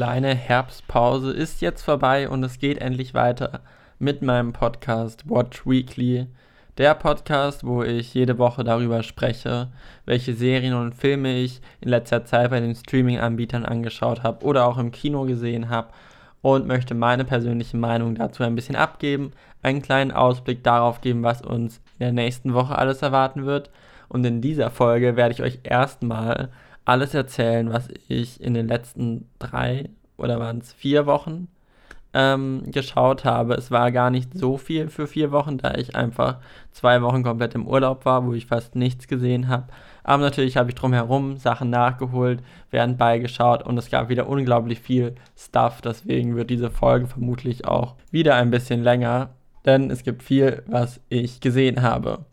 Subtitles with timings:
[0.00, 3.60] kleine Herbstpause ist jetzt vorbei und es geht endlich weiter
[3.98, 6.26] mit meinem Podcast Watch Weekly.
[6.78, 9.68] Der Podcast, wo ich jede Woche darüber spreche,
[10.06, 14.78] welche Serien und Filme ich in letzter Zeit bei den Streaming-Anbietern angeschaut habe oder auch
[14.78, 15.88] im Kino gesehen habe
[16.40, 21.42] und möchte meine persönliche Meinung dazu ein bisschen abgeben, einen kleinen Ausblick darauf geben, was
[21.42, 23.68] uns in der nächsten Woche alles erwarten wird.
[24.08, 26.48] Und in dieser Folge werde ich euch erstmal
[26.84, 31.48] alles erzählen, was ich in den letzten drei oder waren es vier Wochen
[32.12, 33.54] ähm, geschaut habe.
[33.54, 36.38] Es war gar nicht so viel für vier Wochen, da ich einfach
[36.72, 39.68] zwei Wochen komplett im Urlaub war, wo ich fast nichts gesehen habe.
[40.02, 45.14] Aber natürlich habe ich drumherum Sachen nachgeholt, während beigeschaut und es gab wieder unglaublich viel
[45.36, 45.80] Stuff.
[45.82, 49.30] Deswegen wird diese Folge vermutlich auch wieder ein bisschen länger,
[49.64, 52.24] denn es gibt viel, was ich gesehen habe.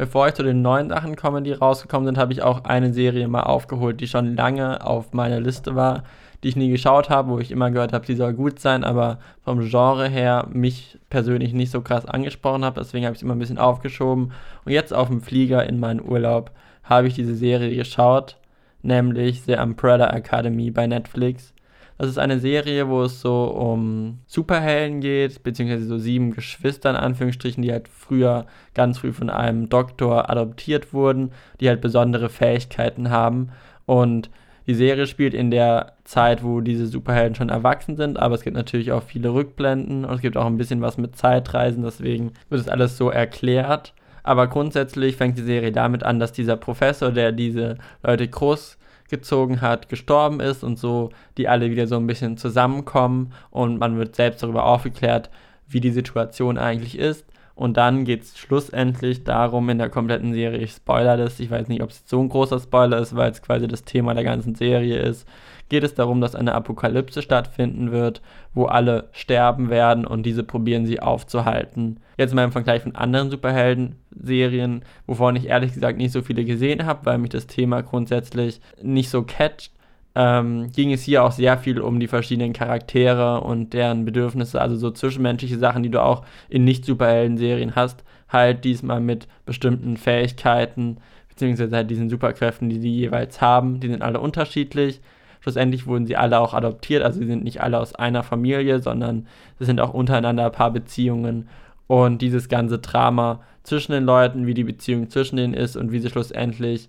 [0.00, 3.28] Bevor ich zu den neuen Sachen komme, die rausgekommen sind, habe ich auch eine Serie
[3.28, 6.04] mal aufgeholt, die schon lange auf meiner Liste war,
[6.42, 9.18] die ich nie geschaut habe, wo ich immer gehört habe, sie soll gut sein, aber
[9.44, 12.80] vom Genre her mich persönlich nicht so krass angesprochen habe.
[12.80, 14.32] Deswegen habe ich es immer ein bisschen aufgeschoben.
[14.64, 16.50] Und jetzt auf dem Flieger in meinen Urlaub
[16.82, 18.38] habe ich diese Serie geschaut,
[18.80, 21.52] nämlich The Umbrella Academy bei Netflix.
[22.00, 26.96] Das ist eine Serie, wo es so um Superhelden geht, beziehungsweise so sieben Geschwister in
[26.96, 33.10] Anführungsstrichen, die halt früher ganz früh von einem Doktor adoptiert wurden, die halt besondere Fähigkeiten
[33.10, 33.50] haben.
[33.84, 34.30] Und
[34.66, 38.56] die Serie spielt in der Zeit, wo diese Superhelden schon erwachsen sind, aber es gibt
[38.56, 42.62] natürlich auch viele Rückblenden und es gibt auch ein bisschen was mit Zeitreisen, deswegen wird
[42.62, 43.92] es alles so erklärt.
[44.22, 48.78] Aber grundsätzlich fängt die Serie damit an, dass dieser Professor, der diese Leute groß
[49.10, 53.98] gezogen hat, gestorben ist und so die alle wieder so ein bisschen zusammenkommen und man
[53.98, 55.30] wird selbst darüber aufgeklärt,
[55.68, 57.26] wie die Situation eigentlich ist.
[57.54, 61.68] Und dann geht es schlussendlich darum in der kompletten Serie, ich spoiler das, ich weiß
[61.68, 64.54] nicht, ob es so ein großer Spoiler ist, weil es quasi das Thema der ganzen
[64.54, 65.28] Serie ist,
[65.70, 68.20] geht es darum, dass eine Apokalypse stattfinden wird,
[68.52, 72.00] wo alle sterben werden und diese probieren sie aufzuhalten.
[72.18, 76.84] Jetzt mal im Vergleich von anderen Superhelden-Serien, wovon ich ehrlich gesagt nicht so viele gesehen
[76.84, 79.72] habe, weil mich das Thema grundsätzlich nicht so catcht,
[80.16, 84.74] ähm, ging es hier auch sehr viel um die verschiedenen Charaktere und deren Bedürfnisse, also
[84.76, 90.98] so zwischenmenschliche Sachen, die du auch in Nicht-Superhelden-Serien hast, halt diesmal mit bestimmten Fähigkeiten,
[91.28, 95.00] beziehungsweise halt diesen Superkräften, die die jeweils haben, die sind alle unterschiedlich
[95.40, 99.26] Schlussendlich wurden sie alle auch adoptiert, also sie sind nicht alle aus einer Familie, sondern
[99.58, 101.48] es sind auch untereinander ein paar Beziehungen.
[101.86, 105.98] Und dieses ganze Drama zwischen den Leuten, wie die Beziehung zwischen denen ist und wie
[105.98, 106.88] sie schlussendlich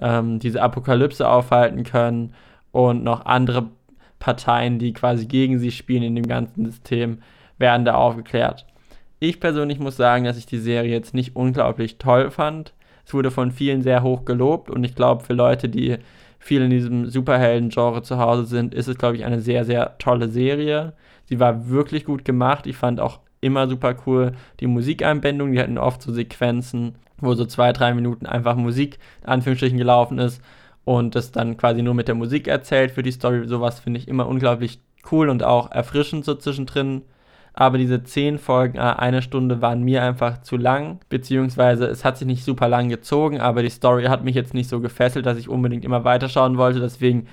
[0.00, 2.34] ähm, diese Apokalypse aufhalten können
[2.70, 3.68] und noch andere
[4.18, 7.18] Parteien, die quasi gegen sie spielen in dem ganzen System,
[7.58, 8.66] werden da aufgeklärt.
[9.20, 12.72] Ich persönlich muss sagen, dass ich die Serie jetzt nicht unglaublich toll fand.
[13.06, 15.98] Es wurde von vielen sehr hoch gelobt und ich glaube, für Leute, die
[16.42, 20.28] viel in diesem Superhelden-Genre zu Hause sind, ist es, glaube ich, eine sehr, sehr tolle
[20.28, 20.92] Serie.
[21.24, 22.66] Sie war wirklich gut gemacht.
[22.66, 25.52] Ich fand auch immer super cool die Musikeinbindung.
[25.52, 30.18] Die hatten oft so Sequenzen, wo so zwei, drei Minuten einfach Musik in Anführungsstrichen gelaufen
[30.18, 30.42] ist
[30.84, 33.46] und das dann quasi nur mit der Musik erzählt für die Story.
[33.46, 34.80] Sowas finde ich immer unglaublich
[35.12, 37.02] cool und auch erfrischend so zwischendrin
[37.54, 42.18] aber diese zehn Folgen, äh, eine Stunde, waren mir einfach zu lang, beziehungsweise es hat
[42.18, 45.38] sich nicht super lang gezogen, aber die Story hat mich jetzt nicht so gefesselt, dass
[45.38, 47.26] ich unbedingt immer weiterschauen wollte, deswegen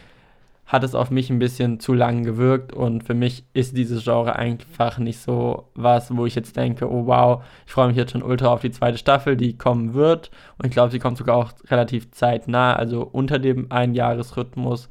[0.69, 4.35] hat es auf mich ein bisschen zu lang gewirkt und für mich ist dieses Genre
[4.35, 8.22] einfach nicht so was, wo ich jetzt denke, oh wow, ich freue mich jetzt schon
[8.22, 10.30] ultra auf die zweite Staffel, die kommen wird.
[10.59, 14.90] Und ich glaube, sie kommt sogar auch relativ zeitnah, also unter dem Einjahresrhythmus,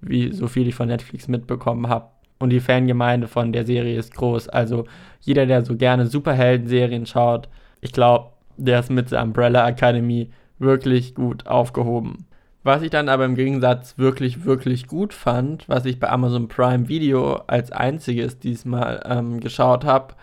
[0.00, 2.08] wie so viel ich von Netflix mitbekommen habe
[2.40, 4.48] und die Fangemeinde von der Serie ist groß.
[4.48, 4.86] Also
[5.20, 7.48] jeder, der so gerne Superhelden-Serien schaut,
[7.80, 12.26] ich glaube, der ist mit der Umbrella Academy wirklich gut aufgehoben.
[12.62, 16.88] Was ich dann aber im Gegensatz wirklich, wirklich gut fand, was ich bei Amazon Prime
[16.88, 20.14] Video als einziges diesmal ähm, geschaut habe,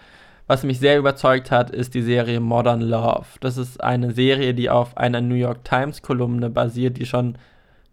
[0.46, 3.26] was mich sehr überzeugt hat, ist die Serie Modern Love.
[3.42, 7.38] Das ist eine Serie, die auf einer New York Times Kolumne basiert, die schon,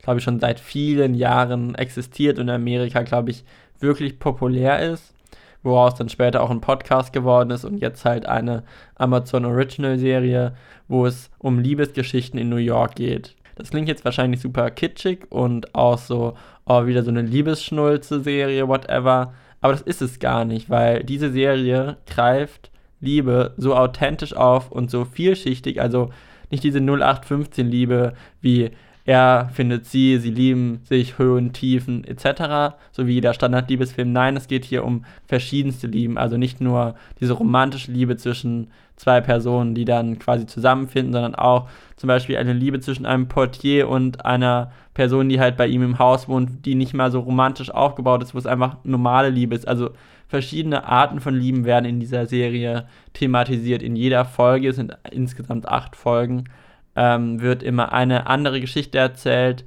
[0.02, 3.44] glaube ich, schon seit vielen Jahren existiert und in Amerika, glaube ich,
[3.84, 5.14] wirklich populär ist,
[5.62, 8.64] woraus dann später auch ein Podcast geworden ist und jetzt halt eine
[8.96, 10.56] Amazon Original Serie,
[10.88, 13.36] wo es um Liebesgeschichten in New York geht.
[13.56, 16.34] Das klingt jetzt wahrscheinlich super kitschig und auch so,
[16.66, 19.32] oh, wieder so eine Liebesschnulze-Serie, whatever.
[19.60, 22.70] Aber das ist es gar nicht, weil diese Serie greift
[23.00, 26.10] Liebe so authentisch auf und so vielschichtig, also
[26.50, 28.70] nicht diese 0815-Liebe wie
[29.04, 34.12] er findet sie, sie lieben sich, Höhen, Tiefen etc., so wie jeder Standard-Liebesfilm.
[34.12, 39.20] Nein, es geht hier um verschiedenste Lieben, also nicht nur diese romantische Liebe zwischen zwei
[39.20, 44.24] Personen, die dann quasi zusammenfinden, sondern auch zum Beispiel eine Liebe zwischen einem Portier und
[44.24, 48.22] einer Person, die halt bei ihm im Haus wohnt, die nicht mal so romantisch aufgebaut
[48.22, 49.68] ist, wo es einfach normale Liebe ist.
[49.68, 49.90] Also
[50.28, 53.82] verschiedene Arten von Lieben werden in dieser Serie thematisiert.
[53.82, 56.44] In jeder Folge es sind insgesamt acht Folgen
[56.96, 59.64] ähm, wird immer eine andere Geschichte erzählt,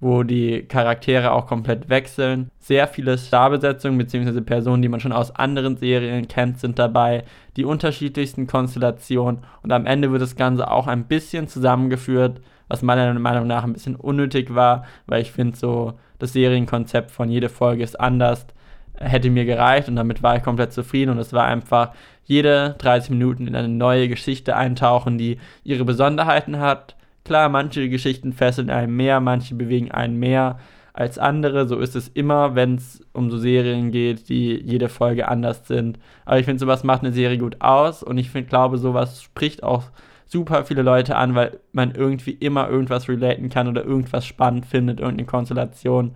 [0.00, 2.50] wo die Charaktere auch komplett wechseln.
[2.58, 4.40] Sehr viele Starbesetzungen bzw.
[4.40, 7.24] Personen, die man schon aus anderen Serien kennt, sind dabei.
[7.56, 13.12] Die unterschiedlichsten Konstellationen und am Ende wird das Ganze auch ein bisschen zusammengeführt, was meiner
[13.18, 17.82] Meinung nach ein bisschen unnötig war, weil ich finde so, das Serienkonzept von jeder Folge
[17.82, 18.46] ist anders
[19.00, 21.92] hätte mir gereicht und damit war ich komplett zufrieden und es war einfach
[22.30, 26.94] jede 30 Minuten in eine neue Geschichte eintauchen, die ihre Besonderheiten hat.
[27.24, 30.60] Klar, manche Geschichten fesseln einen mehr, manche bewegen einen mehr
[30.92, 31.66] als andere.
[31.66, 35.98] So ist es immer, wenn es um so Serien geht, die jede Folge anders sind.
[36.24, 39.64] Aber ich finde, sowas macht eine Serie gut aus und ich find, glaube, sowas spricht
[39.64, 39.90] auch
[40.28, 45.00] super viele Leute an, weil man irgendwie immer irgendwas relaten kann oder irgendwas spannend findet,
[45.00, 46.14] irgendeine Konstellation.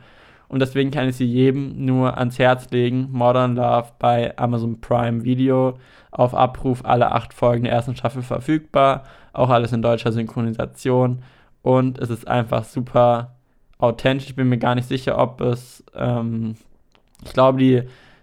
[0.49, 3.09] Und deswegen kann ich sie jedem nur ans Herz legen.
[3.11, 5.79] Modern Love bei Amazon Prime Video.
[6.11, 9.05] Auf Abruf alle acht Folgen der ersten Staffel verfügbar.
[9.33, 11.23] Auch alles in deutscher Synchronisation.
[11.63, 13.35] Und es ist einfach super
[13.79, 14.29] authentisch.
[14.29, 15.83] Ich bin mir gar nicht sicher, ob es.
[15.95, 16.57] Ähm,
[17.25, 17.83] ich glaube, die,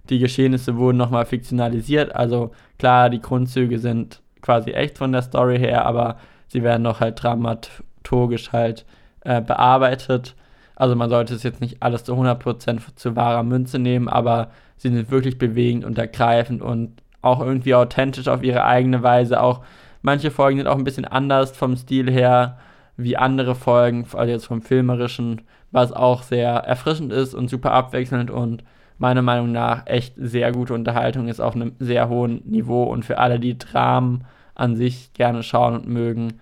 [0.10, 2.16] die Geschehnisse wurden nochmal fiktionalisiert.
[2.16, 7.00] Also klar, die Grundzüge sind quasi echt von der Story her, aber sie werden noch
[7.00, 8.86] halt dramaturgisch halt
[9.22, 10.36] äh, bearbeitet.
[10.82, 14.90] Also man sollte es jetzt nicht alles zu 100% zu wahrer Münze nehmen, aber sie
[14.90, 19.44] sind wirklich bewegend und ergreifend und auch irgendwie authentisch auf ihre eigene Weise.
[19.44, 19.64] Auch
[20.02, 22.58] manche Folgen sind auch ein bisschen anders vom Stil her
[22.98, 28.32] wie andere Folgen, also jetzt vom filmerischen, was auch sehr erfrischend ist und super abwechselnd
[28.32, 28.64] und
[28.98, 33.20] meiner Meinung nach echt sehr gute Unterhaltung ist auf einem sehr hohen Niveau und für
[33.20, 34.24] alle, die Dramen
[34.56, 36.40] an sich gerne schauen und mögen,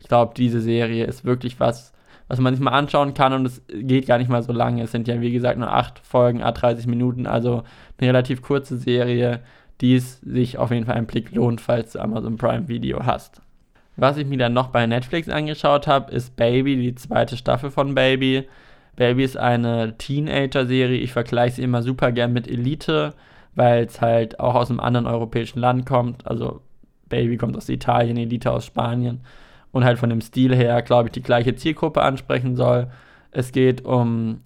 [0.00, 1.91] ich glaube, diese Serie ist wirklich was,
[2.32, 4.82] was man sich mal anschauen kann und es geht gar nicht mal so lange.
[4.82, 7.62] Es sind ja, wie gesagt, nur acht Folgen, a 30 Minuten, also
[7.98, 9.40] eine relativ kurze Serie,
[9.82, 13.42] die es sich auf jeden Fall einen Blick lohnt, falls du Amazon Prime Video hast.
[13.96, 17.94] Was ich mir dann noch bei Netflix angeschaut habe, ist Baby, die zweite Staffel von
[17.94, 18.48] Baby.
[18.96, 21.00] Baby ist eine Teenager-Serie.
[21.00, 23.12] Ich vergleiche sie immer super gern mit Elite,
[23.56, 26.26] weil es halt auch aus einem anderen europäischen Land kommt.
[26.26, 26.62] Also
[27.10, 29.20] Baby kommt aus Italien, Elite aus Spanien
[29.72, 32.88] und halt von dem Stil her, glaube ich, die gleiche Zielgruppe ansprechen soll.
[33.30, 34.40] Es geht um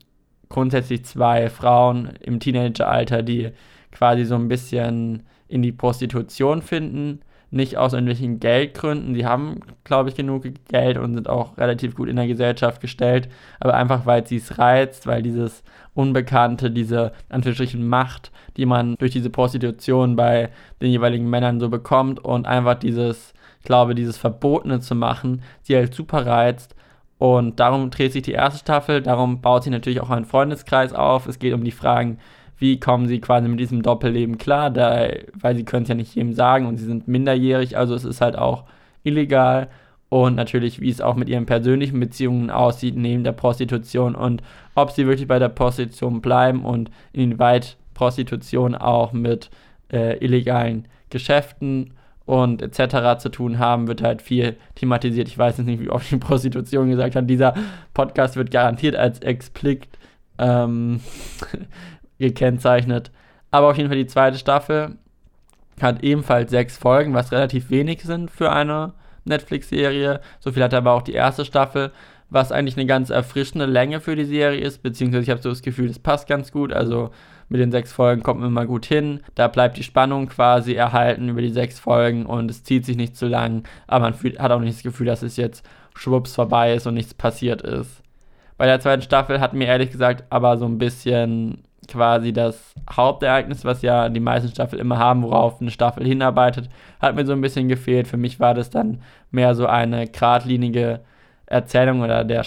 [0.49, 3.51] grundsätzlich zwei Frauen im Teenageralter, die
[3.91, 7.21] quasi so ein bisschen in die Prostitution finden.
[7.51, 9.15] Nicht aus irgendwelchen Geldgründen.
[9.15, 13.29] Die haben, glaube ich, genug Geld und sind auch relativ gut in der Gesellschaft gestellt.
[13.61, 15.63] Aber einfach, weil sie es reizt, weil dieses
[15.95, 20.51] Unbekannte, diese Anführungsstrichen Macht, die man durch diese Prostitution bei
[20.83, 23.33] den jeweiligen Männern so bekommt und einfach dieses
[23.67, 26.75] glaube, dieses Verbotene zu machen, sie halt super reizt.
[27.19, 31.27] Und darum dreht sich die erste Staffel, darum baut sie natürlich auch einen Freundeskreis auf.
[31.27, 32.19] Es geht um die Fragen,
[32.59, 36.15] wie kommen sie quasi mit diesem Doppelleben klar, da, weil sie können es ja nicht
[36.15, 38.65] jedem sagen und sie sind minderjährig, also es ist halt auch
[39.03, 39.69] illegal.
[40.09, 44.43] Und natürlich, wie es auch mit ihren persönlichen Beziehungen aussieht, neben der Prostitution und
[44.75, 49.51] ob sie wirklich bei der Prostitution bleiben und inwieweit Prostitution auch mit
[49.93, 51.93] äh, illegalen Geschäften
[52.27, 53.19] und etc.
[53.19, 55.29] zu tun haben, wird halt viel thematisiert.
[55.29, 57.31] Ich weiß jetzt nicht, wie oft die Prostitution gesagt hat.
[57.31, 57.55] Dieser
[57.95, 59.89] Podcast wird garantiert als explicit
[60.39, 61.01] ähm,
[62.19, 63.11] gekennzeichnet.
[63.51, 64.97] Aber auf jeden Fall die zweite Staffel
[65.81, 70.21] hat ebenfalls sechs Folgen, was relativ wenig sind für eine Netflix-Serie.
[70.41, 71.93] So viel hat aber auch die erste Staffel,
[72.29, 75.63] was eigentlich eine ganz erfrischende Länge für die Serie ist, beziehungsweise ich habe so das
[75.63, 76.73] Gefühl, es passt ganz gut.
[76.73, 77.11] Also
[77.49, 79.21] mit den sechs Folgen kommt man mal gut hin.
[79.35, 83.17] Da bleibt die Spannung quasi erhalten über die sechs Folgen und es zieht sich nicht
[83.17, 86.75] zu lang, aber man fühlt, hat auch nicht das Gefühl, dass es jetzt schwupps vorbei
[86.75, 88.03] ist und nichts passiert ist.
[88.59, 93.65] Bei der zweiten Staffel hat mir ehrlich gesagt aber so ein bisschen quasi das Hauptereignis,
[93.65, 96.69] was ja die meisten Staffeln immer haben, worauf eine Staffel hinarbeitet,
[97.01, 98.09] hat mir so ein bisschen gefehlt.
[98.09, 101.01] Für mich war das dann mehr so eine geradlinige
[101.47, 102.45] Erzählung oder der,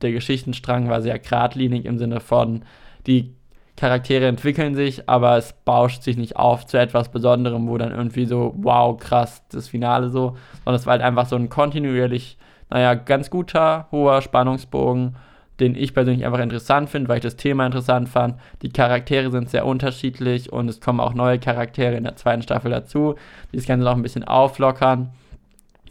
[0.00, 2.62] der Geschichtenstrang war sehr geradlinig im Sinne von,
[3.06, 3.34] die
[3.78, 8.26] Charaktere entwickeln sich, aber es bauscht sich nicht auf zu etwas Besonderem, wo dann irgendwie
[8.26, 12.38] so, wow, krass, das Finale so, sondern es war halt einfach so ein kontinuierlich,
[12.70, 15.14] naja, ganz guter, hoher Spannungsbogen,
[15.60, 18.34] den ich persönlich einfach interessant finde, weil ich das Thema interessant fand.
[18.62, 22.72] Die Charaktere sind sehr unterschiedlich und es kommen auch neue Charaktere in der zweiten Staffel
[22.72, 23.14] dazu,
[23.52, 25.10] die das Ganze noch ein bisschen auflockern.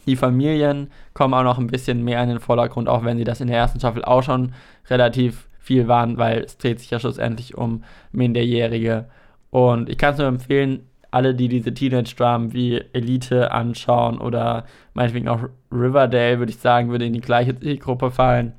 [0.06, 3.40] Die Familien kommen auch noch ein bisschen mehr in den Vordergrund, auch wenn sie das
[3.40, 4.52] in der ersten Staffel auch schon
[4.90, 9.04] relativ viel waren, weil es dreht sich ja schlussendlich um Minderjährige.
[9.50, 15.28] Und ich kann es nur empfehlen, alle, die diese Teenage-Dramen wie Elite anschauen oder meinetwegen
[15.28, 18.54] auch Riverdale, würde ich sagen, würde in die gleiche Zielgruppe fallen.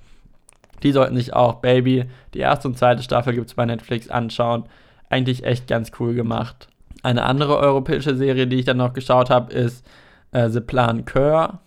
[0.84, 4.66] Die sollten sich auch Baby, die erste und zweite Staffel gibt es bei Netflix anschauen.
[5.10, 6.68] Eigentlich echt ganz cool gemacht.
[7.02, 9.86] Eine andere europäische Serie, die ich dann noch geschaut habe, ist
[10.32, 11.60] äh, The Plan Coeur.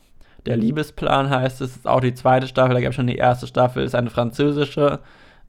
[0.46, 3.46] Der Liebesplan heißt es, ist auch die zweite Staffel, da gab es schon die erste
[3.46, 5.00] Staffel, ist eine französische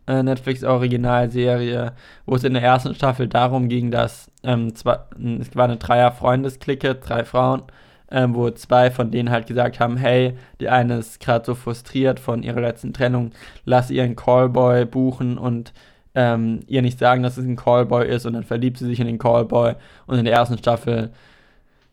[0.08, 1.94] Netflix-Originalserie,
[2.26, 5.08] wo es in der ersten Staffel darum ging, dass ähm, zwar,
[5.40, 7.64] es war eine Dreier-Freundesklicke, drei Frauen,
[8.12, 12.20] ähm, wo zwei von denen halt gesagt haben, hey, die eine ist gerade so frustriert
[12.20, 13.32] von ihrer letzten Trennung,
[13.66, 15.74] lass ihren Callboy buchen und
[16.16, 19.08] ähm, ihr nicht sagen, dass es ein Callboy ist und dann verliebt sie sich in
[19.08, 19.76] den Callboy.
[20.06, 21.12] Und in der ersten Staffel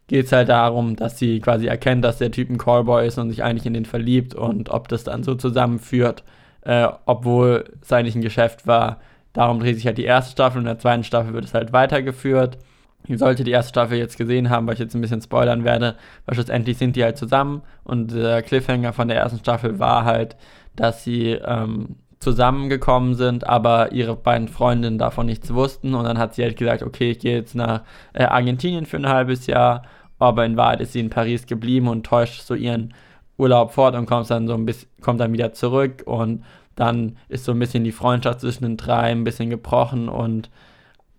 [0.09, 3.31] geht es halt darum, dass sie quasi erkennt, dass der Typ ein Callboy ist und
[3.31, 6.25] sich eigentlich in den verliebt und ob das dann so zusammenführt,
[6.63, 8.99] äh, obwohl es eigentlich ein Geschäft war.
[9.33, 11.73] Darum dreht sich halt die erste Staffel und in der zweiten Staffel wird es halt
[11.73, 12.59] weitergeführt.
[13.07, 15.97] Ihr solltet die erste Staffel jetzt gesehen haben, weil ich jetzt ein bisschen spoilern werde,
[16.27, 20.37] weil schlussendlich sind die halt zusammen und der Cliffhanger von der ersten Staffel war halt,
[20.77, 26.35] dass sie ähm, zusammengekommen sind, aber ihre beiden Freundinnen davon nichts wussten und dann hat
[26.35, 29.83] sie halt gesagt, okay, ich gehe jetzt nach äh, Argentinien für ein halbes Jahr
[30.21, 32.95] aber in Wahrheit ist sie in Paris geblieben und täuscht so ihren
[33.41, 36.45] Urlaub fort und kommt dann so ein bisschen, kommt dann wieder zurück und
[36.77, 40.51] dann ist so ein bisschen die Freundschaft zwischen den drei ein bisschen gebrochen und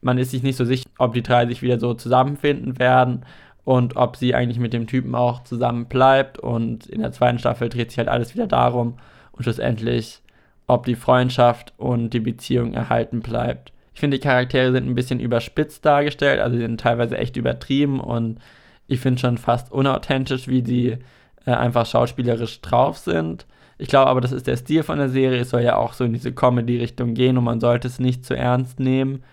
[0.01, 3.25] man ist sich nicht so sicher, ob die drei sich wieder so zusammenfinden werden
[3.63, 7.69] und ob sie eigentlich mit dem Typen auch zusammen bleibt und in der zweiten Staffel
[7.69, 8.97] dreht sich halt alles wieder darum
[9.33, 10.21] und schlussendlich,
[10.67, 13.71] ob die Freundschaft und die Beziehung erhalten bleibt.
[13.93, 17.99] Ich finde, die Charaktere sind ein bisschen überspitzt dargestellt, also sie sind teilweise echt übertrieben
[17.99, 18.39] und
[18.87, 20.97] ich finde schon fast unauthentisch, wie die
[21.45, 23.45] äh, einfach schauspielerisch drauf sind.
[23.77, 25.41] Ich glaube aber, das ist der Stil von der Serie.
[25.41, 28.35] Es soll ja auch so in diese Comedy-Richtung gehen und man sollte es nicht zu
[28.35, 29.23] ernst nehmen.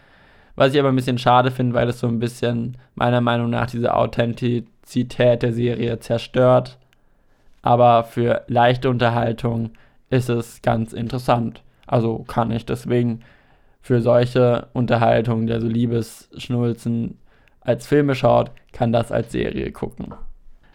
[0.57, 3.71] Was ich aber ein bisschen schade finde, weil es so ein bisschen meiner Meinung nach
[3.71, 6.79] diese Authentizität der Serie zerstört.
[7.63, 9.71] Aber für leichte Unterhaltung
[10.11, 11.63] ist es ganz interessant.
[11.87, 13.21] Also kann ich deswegen
[13.83, 17.19] für solche Unterhaltung, der so Liebesschnulzen
[17.61, 20.15] als Filme schaut, kann das als Serie gucken.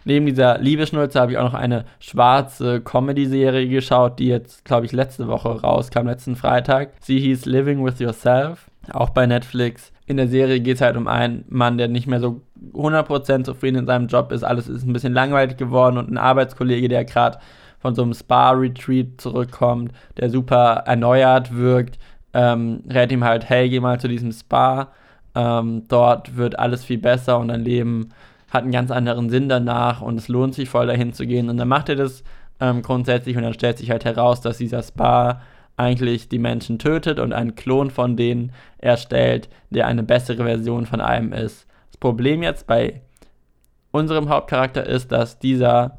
[0.04, 4.92] Neben dieser Liebeschnulze habe ich auch noch eine schwarze Comedy-Serie geschaut, die jetzt, glaube ich,
[4.92, 6.92] letzte Woche rauskam, letzten Freitag.
[7.00, 9.92] Sie hieß Living with Yourself, auch bei Netflix.
[10.06, 12.42] In der Serie geht es halt um einen Mann, der nicht mehr so
[12.74, 14.44] 100% zufrieden in seinem Job ist.
[14.44, 17.38] Alles ist ein bisschen langweilig geworden und ein Arbeitskollege, der gerade
[17.78, 21.98] von so einem Spa-Retreat zurückkommt, der super erneuert wirkt,
[22.32, 24.88] ähm, rät ihm halt, hey, geh mal zu diesem Spa
[25.34, 28.10] ähm, dort wird alles viel besser und dein Leben
[28.54, 31.50] hat einen ganz anderen Sinn danach und es lohnt sich voll dahin zu gehen.
[31.50, 32.22] Und dann macht er das
[32.60, 35.42] ähm, grundsätzlich und dann stellt sich halt heraus, dass dieser Spa
[35.76, 41.00] eigentlich die Menschen tötet und einen Klon von denen erstellt, der eine bessere Version von
[41.00, 41.66] einem ist.
[41.90, 43.02] Das Problem jetzt bei
[43.90, 45.98] unserem Hauptcharakter ist, dass dieser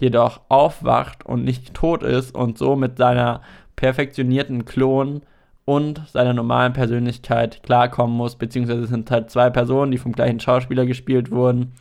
[0.00, 3.40] jedoch aufwacht und nicht tot ist und so mit seiner
[3.74, 5.22] perfektionierten Klon
[5.64, 10.38] und seiner normalen Persönlichkeit klarkommen muss, beziehungsweise es sind halt zwei Personen, die vom gleichen
[10.38, 11.72] Schauspieler gespielt wurden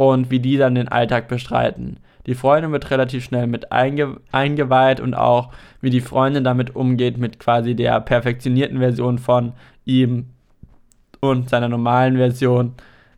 [0.00, 1.98] und wie die dann den Alltag bestreiten.
[2.24, 5.50] Die Freundin wird relativ schnell mit einge eingeweiht und auch
[5.82, 9.52] wie die Freundin damit umgeht mit quasi der perfektionierten Version von
[9.84, 10.30] ihm
[11.20, 12.76] und seiner normalen Version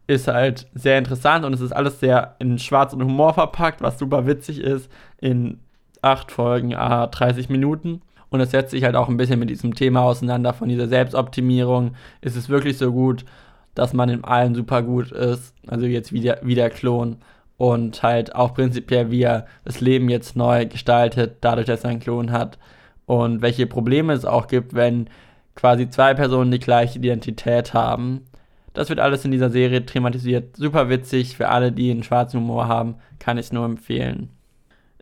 [0.09, 4.01] ist halt sehr interessant und es ist alles sehr in Schwarz und Humor verpackt, was
[4.01, 5.61] super witzig ist in
[6.03, 8.03] acht Folgen, ah, 30 Minuten.
[8.29, 11.95] Und es setzt sich halt auch ein bisschen mit diesem Thema auseinander von dieser Selbstoptimierung.
[12.23, 13.25] Ist es wirklich so gut,
[13.75, 15.55] dass man in allen super gut ist?
[15.67, 17.17] Also jetzt wie der, wie der Klon.
[17.57, 22.01] Und halt auch prinzipiell, wie er das Leben jetzt neu gestaltet, dadurch, dass er einen
[22.01, 22.59] Klon hat.
[23.07, 25.09] Und welche Probleme es auch gibt, wenn
[25.55, 28.25] quasi zwei Personen die gleiche Identität haben.
[28.73, 30.57] Das wird alles in dieser Serie thematisiert.
[30.57, 32.97] Super witzig für alle, die einen schwarzen Humor haben.
[33.19, 34.31] Kann ich nur empfehlen.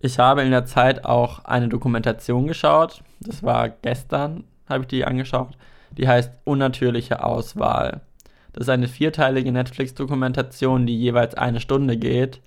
[0.02, 3.02] Ich habe in der Zeit auch eine Dokumentation geschaut.
[3.20, 5.56] Das war gestern, habe ich die angeschaut.
[5.96, 8.00] Die heißt Unnatürliche Auswahl.
[8.52, 12.40] Das ist eine vierteilige Netflix-Dokumentation, die jeweils eine Stunde geht.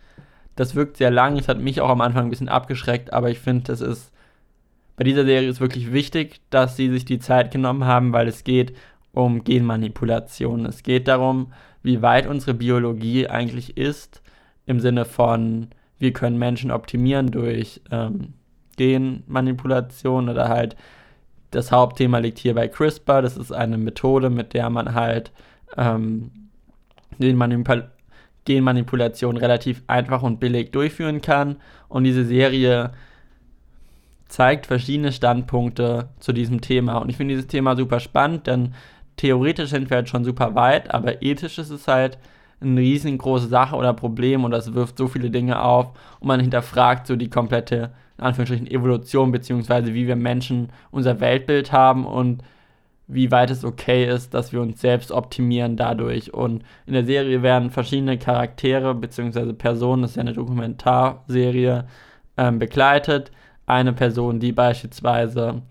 [0.56, 1.38] Das wirkt sehr lang.
[1.38, 4.14] Es hat mich auch am Anfang ein bisschen abgeschreckt, aber ich finde, es ist
[4.96, 8.44] bei dieser Serie ist wirklich wichtig, dass sie sich die Zeit genommen haben, weil es
[8.44, 8.76] geht
[9.12, 10.66] um Genmanipulation.
[10.66, 14.22] Es geht darum, wie weit unsere Biologie eigentlich ist,
[14.66, 15.68] im Sinne von
[15.98, 18.34] wir können Menschen optimieren durch ähm,
[18.78, 20.76] Genmanipulation oder halt
[21.52, 23.22] das Hauptthema liegt hier bei CRISPR.
[23.22, 25.32] Das ist eine Methode, mit der man halt
[25.78, 26.32] ähm,
[27.20, 27.90] Genmanipul
[28.46, 31.58] Genmanipulation relativ einfach und billig durchführen kann.
[31.88, 32.92] Und diese Serie
[34.28, 36.98] zeigt verschiedene Standpunkte zu diesem Thema.
[36.98, 38.74] Und ich finde dieses Thema super spannend, denn
[39.16, 42.18] theoretisch sind wir halt schon super weit, aber ethisch ist es halt
[42.60, 47.08] eine riesengroße Sache oder Problem und das wirft so viele Dinge auf und man hinterfragt
[47.08, 52.44] so die komplette in Anführungsstrichen Evolution, beziehungsweise wie wir Menschen unser Weltbild haben und
[53.14, 56.34] wie weit es okay ist, dass wir uns selbst optimieren dadurch.
[56.34, 59.54] Und in der Serie werden verschiedene Charaktere bzw.
[59.54, 61.86] Personen, das ist ja eine Dokumentarserie,
[62.38, 63.32] ähm, begleitet.
[63.66, 65.62] Eine Person, die beispielsweise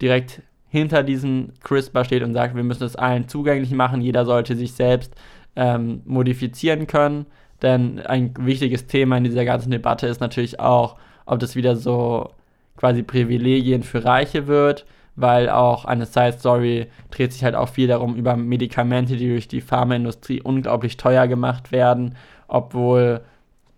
[0.00, 4.56] direkt hinter diesem CRISPR steht und sagt, wir müssen es allen zugänglich machen, jeder sollte
[4.56, 5.14] sich selbst
[5.56, 7.26] ähm, modifizieren können.
[7.62, 12.30] Denn ein wichtiges Thema in dieser ganzen Debatte ist natürlich auch, ob das wieder so
[12.76, 14.84] quasi Privilegien für Reiche wird
[15.16, 19.48] weil auch eine Side Story dreht sich halt auch viel darum über Medikamente, die durch
[19.48, 22.16] die Pharmaindustrie unglaublich teuer gemacht werden,
[22.48, 23.20] obwohl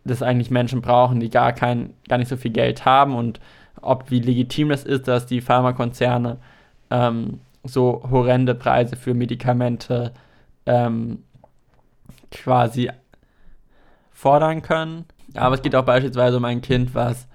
[0.05, 3.41] das eigentlich Menschen brauchen, die gar kein, gar nicht so viel Geld haben und
[3.83, 6.39] ob wie legitim das ist, dass die Pharmakonzerne
[6.91, 10.13] ähm, so horrende Preise für Medikamente
[10.65, 11.23] ähm,
[12.31, 12.91] quasi
[14.13, 15.05] fordern können.
[15.35, 17.29] Aber es geht auch beispielsweise um ein Kind, was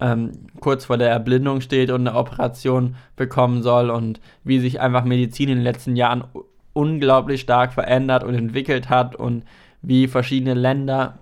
[0.00, 5.04] ähm, kurz vor der Erblindung steht und eine Operation bekommen soll und wie sich einfach
[5.04, 6.24] Medizin in den letzten Jahren
[6.72, 9.44] unglaublich stark verändert und entwickelt hat und
[9.82, 11.18] wie verschiedene Länder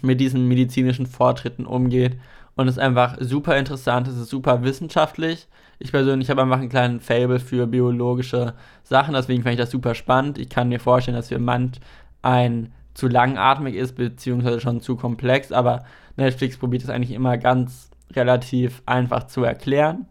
[0.00, 2.16] mit diesen medizinischen Fortschritten umgeht.
[2.56, 5.46] Und es ist einfach super interessant, es ist super wissenschaftlich.
[5.78, 9.94] Ich persönlich habe einfach einen kleinen Fable für biologische Sachen, deswegen fand ich das super
[9.94, 10.38] spannend.
[10.38, 11.80] Ich kann mir vorstellen, dass für manch
[12.22, 15.84] ein zu langatmig ist, beziehungsweise schon zu komplex, aber
[16.16, 20.06] Netflix probiert es eigentlich immer ganz relativ einfach zu erklären.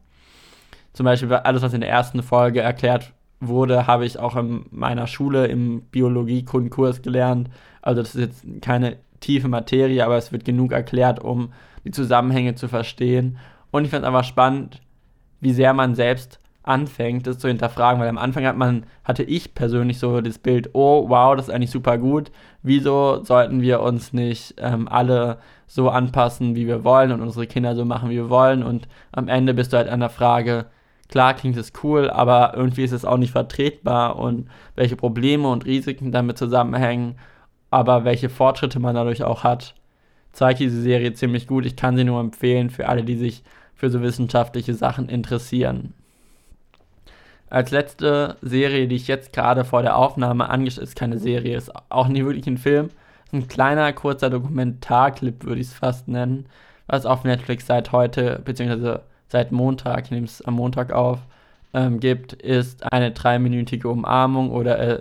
[0.94, 5.08] Zum Beispiel alles, was in der ersten Folge erklärt wurde, habe ich auch in meiner
[5.08, 7.50] Schule im Biologie-Grundkurs gelernt.
[7.82, 12.56] Also das ist jetzt keine tiefe Materie, aber es wird genug erklärt, um die Zusammenhänge
[12.56, 13.38] zu verstehen.
[13.72, 14.82] Und ich finde es einfach spannend,
[15.39, 19.53] wie sehr man selbst anfängt, das zu hinterfragen, weil am Anfang hat man, hatte ich
[19.55, 22.31] persönlich so das Bild, oh wow, das ist eigentlich super gut.
[22.63, 27.75] Wieso sollten wir uns nicht ähm, alle so anpassen, wie wir wollen und unsere Kinder
[27.75, 28.63] so machen, wie wir wollen?
[28.63, 30.65] Und am Ende bist du halt an der Frage,
[31.10, 35.65] klar klingt es cool, aber irgendwie ist es auch nicht vertretbar und welche Probleme und
[35.65, 37.15] Risiken damit zusammenhängen,
[37.69, 39.75] aber welche Fortschritte man dadurch auch hat,
[40.32, 41.65] zeigt diese Serie ziemlich gut.
[41.65, 43.43] Ich kann sie nur empfehlen für alle, die sich
[43.75, 45.93] für so wissenschaftliche Sachen interessieren.
[47.49, 51.71] Als letzte Serie, die ich jetzt gerade vor der Aufnahme angeschaut ist keine Serie, ist
[51.89, 52.89] auch nicht wirklich ein Film.
[53.31, 56.45] Ein kleiner, kurzer Dokumentarclip, würde ich es fast nennen,
[56.88, 61.19] was auf Netflix seit heute, beziehungsweise seit Montag, ich nehme es am Montag auf,
[61.73, 64.99] ähm, gibt, ist eine dreiminütige Umarmung oder a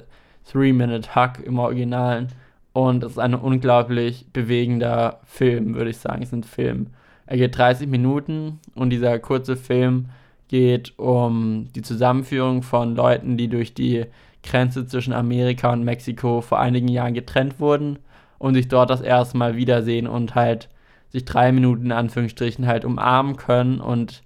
[0.50, 2.28] Three-Minute-Hug im Originalen.
[2.72, 6.22] Und es ist ein unglaublich bewegender Film, würde ich sagen.
[6.22, 6.88] Es ist ein Film.
[7.26, 10.10] Er geht 30 Minuten und dieser kurze Film
[10.48, 14.04] geht um die Zusammenführung von Leuten, die durch die
[14.42, 17.98] Grenze zwischen Amerika und Mexiko vor einigen Jahren getrennt wurden
[18.38, 20.68] und sich dort das erste Mal wiedersehen und halt
[21.10, 24.22] sich drei Minuten in Anführungsstrichen halt umarmen können und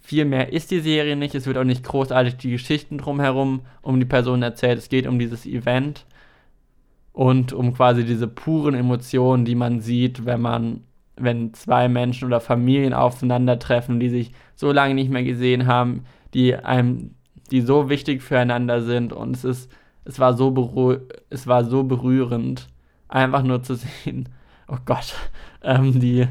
[0.00, 1.34] viel mehr ist die Serie nicht.
[1.34, 4.78] Es wird auch nicht großartig die Geschichten drumherum um die Person erzählt.
[4.78, 6.04] Es geht um dieses Event
[7.12, 10.84] und um quasi diese puren Emotionen, die man sieht, wenn man
[11.22, 16.04] wenn zwei Menschen oder Familien aufeinandertreffen, die sich so lange nicht mehr gesehen haben,
[16.34, 17.14] die einem,
[17.50, 19.72] die so wichtig füreinander sind und es ist,
[20.04, 22.68] es war so es war so berührend,
[23.08, 24.28] einfach nur zu sehen,
[24.68, 25.14] oh Gott,
[25.62, 26.26] ähm, die,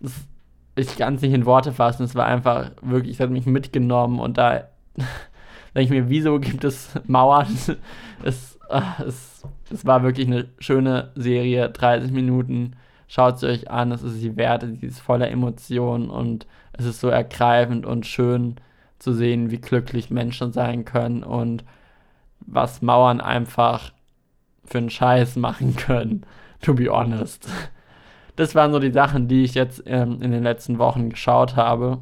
[0.00, 0.12] das,
[0.76, 4.20] ich kann es nicht in Worte fassen, es war einfach wirklich, es hat mich mitgenommen
[4.20, 4.64] und da
[5.74, 7.56] denke ich mir, wieso gibt es Mauern?
[8.22, 12.74] es, ah, es, es war wirklich eine schöne Serie, 30 Minuten
[13.08, 17.00] Schaut es euch an, es ist die Werte, sie ist voller Emotionen und es ist
[17.00, 18.56] so ergreifend und schön
[18.98, 21.64] zu sehen, wie glücklich Menschen sein können und
[22.40, 23.92] was Mauern einfach
[24.64, 26.24] für einen Scheiß machen können,
[26.60, 27.48] to be honest.
[28.36, 31.98] Das waren so die Sachen, die ich jetzt ähm, in den letzten Wochen geschaut habe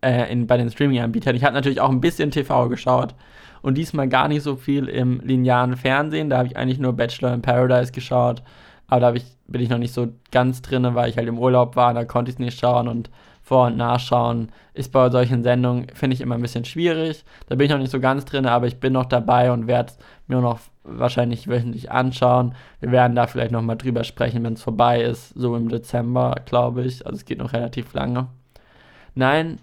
[0.00, 1.34] äh, in, bei den Streaming-Anbietern.
[1.34, 3.16] Ich habe natürlich auch ein bisschen TV geschaut
[3.62, 6.30] und diesmal gar nicht so viel im linearen Fernsehen.
[6.30, 8.42] Da habe ich eigentlich nur Bachelor in Paradise geschaut
[8.88, 11.76] aber da ich, bin ich noch nicht so ganz drin, weil ich halt im Urlaub
[11.76, 13.10] war, da konnte ich es nicht schauen und
[13.42, 17.24] vor- und nachschauen ist bei solchen Sendungen, finde ich, immer ein bisschen schwierig.
[17.46, 19.90] Da bin ich noch nicht so ganz drin, aber ich bin noch dabei und werde
[19.90, 22.54] es mir noch wahrscheinlich wöchentlich anschauen.
[22.80, 26.84] Wir werden da vielleicht nochmal drüber sprechen, wenn es vorbei ist, so im Dezember, glaube
[26.84, 27.06] ich.
[27.06, 28.28] Also es geht noch relativ lange.
[29.14, 29.58] Nein,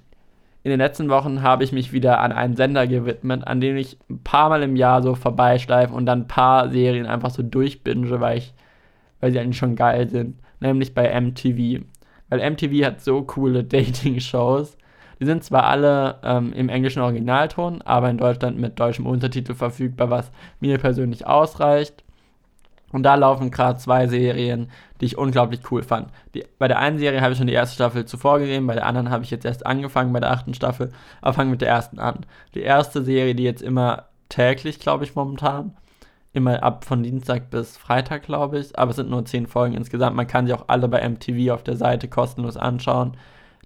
[0.63, 3.97] in den letzten Wochen habe ich mich wieder an einen Sender gewidmet, an dem ich
[4.11, 8.19] ein paar Mal im Jahr so vorbeischleife und dann ein paar Serien einfach so durchbinge,
[8.19, 8.53] weil ich
[9.21, 11.85] weil sie eigentlich schon geil sind, nämlich bei MTV.
[12.29, 14.77] Weil MTV hat so coole Dating-Shows.
[15.19, 20.09] Die sind zwar alle ähm, im englischen Originalton, aber in Deutschland mit deutschem Untertitel verfügbar,
[20.09, 22.03] was mir persönlich ausreicht.
[22.91, 26.09] Und da laufen gerade zwei Serien, die ich unglaublich cool fand.
[26.33, 28.85] Die, bei der einen Serie habe ich schon die erste Staffel zuvor gesehen, bei der
[28.85, 30.91] anderen habe ich jetzt erst angefangen, bei der achten Staffel.
[31.21, 32.25] Aber fangen mit der ersten an.
[32.53, 35.77] Die erste Serie, die jetzt immer täglich, glaube ich, momentan.
[36.33, 38.77] Immer ab von Dienstag bis Freitag, glaube ich.
[38.79, 40.15] Aber es sind nur zehn Folgen insgesamt.
[40.15, 43.17] Man kann sie auch alle bei MTV auf der Seite kostenlos anschauen.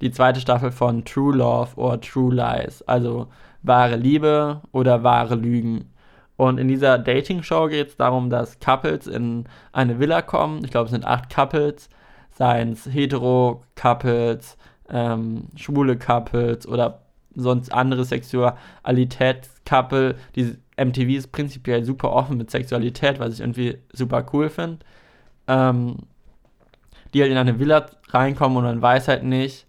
[0.01, 2.82] Die zweite Staffel von True Love oder True Lies.
[2.84, 3.28] Also
[3.62, 5.91] wahre Liebe oder wahre Lügen.
[6.38, 10.63] Und in dieser Dating-Show geht es darum, dass Couples in eine Villa kommen.
[10.65, 11.89] Ich glaube, es sind acht Couples.
[12.32, 14.58] Seien es Hetero-Couples,
[14.89, 20.15] ähm, schwule Couples oder sonst andere Sexualitäts-Couple.
[20.36, 24.80] Die MTV ist prinzipiell super offen mit Sexualität, was ich irgendwie super cool finde.
[25.48, 25.98] Ähm,
[27.14, 29.66] die halt in eine Villa reinkommen und man weiß halt nicht,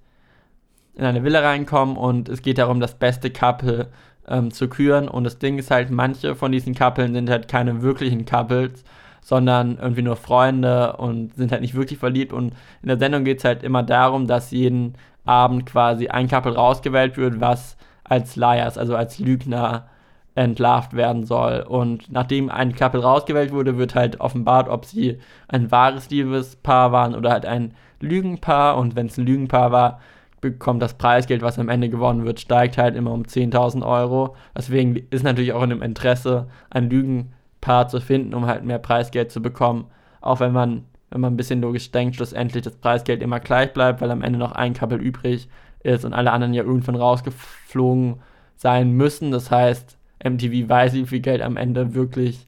[0.95, 3.89] in eine Villa reinkommen und es geht darum, das beste Couple
[4.27, 5.09] ähm, zu küren.
[5.09, 8.83] Und das Ding ist halt, manche von diesen Couples sind halt keine wirklichen Couples,
[9.21, 12.33] sondern irgendwie nur Freunde und sind halt nicht wirklich verliebt.
[12.33, 16.55] Und in der Sendung geht es halt immer darum, dass jeden Abend quasi ein Couple
[16.55, 19.89] rausgewählt wird, was als Liars, also als Lügner
[20.37, 21.65] entlarvt werden soll.
[21.67, 25.19] Und nachdem ein Couple rausgewählt wurde, wird halt offenbart, ob sie
[25.49, 28.77] ein wahres Liebespaar waren oder halt ein Lügenpaar.
[28.77, 30.01] Und wenn es ein Lügenpaar war,
[30.43, 34.37] bekommt das Preisgeld, was am Ende gewonnen wird, steigt halt immer um 10.000 Euro.
[34.57, 39.33] Deswegen ist natürlich auch in dem Interesse, ein Lügenpaar zu finden, um halt mehr Preisgeld
[39.33, 39.87] zu bekommen.
[40.21, 44.03] Auch wenn man, wenn man ein bisschen logisch denkt, schlussendlich das Preisgeld immer gleich bleibt,
[44.03, 45.49] weil am Ende noch ein Couple übrig
[45.83, 48.17] ist und alle anderen ja irgendwann rausgeflogen
[48.57, 49.31] sein müssen.
[49.31, 52.47] Das heißt, MTV weiß, wie viel Geld am Ende wirklich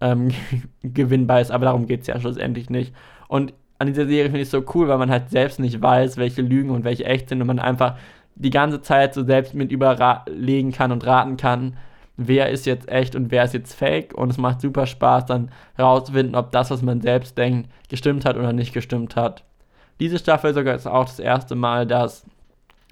[0.00, 0.30] ähm,
[0.82, 2.94] gewinnbar ist, aber darum geht es ja schlussendlich nicht.
[3.28, 6.42] Und an dieser Serie finde ich so cool, weil man halt selbst nicht weiß, welche
[6.42, 7.96] Lügen und welche echt sind und man einfach
[8.34, 11.76] die ganze Zeit so selbst mit überlegen kann und raten kann,
[12.16, 15.50] wer ist jetzt echt und wer ist jetzt fake und es macht super Spaß dann
[15.74, 19.44] herauszufinden, ob das, was man selbst denkt, gestimmt hat oder nicht gestimmt hat.
[20.00, 22.24] Diese Staffel sogar ist auch das erste Mal, dass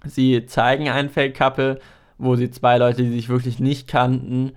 [0.05, 1.81] sie zeigen ein Fake-Couple,
[2.21, 4.53] wo sie zwei Leute, die sich wirklich nicht kannten,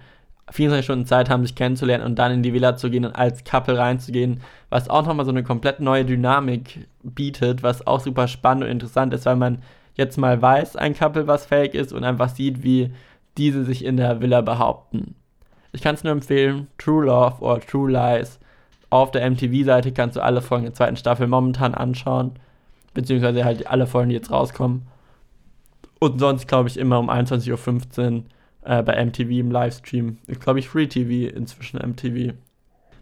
[0.52, 3.44] 24 Stunden Zeit haben, sich kennenzulernen und dann in die Villa zu gehen und als
[3.44, 8.66] Couple reinzugehen, was auch nochmal so eine komplett neue Dynamik bietet, was auch super spannend
[8.66, 9.60] und interessant ist, weil man
[9.96, 12.94] jetzt mal weiß, ein Couple, was fake ist und einfach sieht, wie
[13.38, 15.16] diese sich in der Villa behaupten.
[15.72, 18.40] Ich kann es nur empfehlen, True Love oder True Lies.
[18.90, 22.34] Auf der MTV-Seite kannst du alle Folgen der zweiten Staffel momentan anschauen,
[22.94, 24.84] beziehungsweise halt alle Folgen, die jetzt rauskommen.
[26.04, 28.24] Und sonst, glaube ich, immer um 21.15 Uhr
[28.66, 30.18] äh, bei MTV im Livestream.
[30.28, 32.34] Ich glaube, ich Free TV inzwischen MTV.